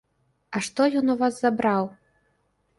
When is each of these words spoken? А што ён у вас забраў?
А 0.55 0.61
што 0.67 0.87
ён 1.03 1.13
у 1.15 1.17
вас 1.21 1.33
забраў? 1.45 1.83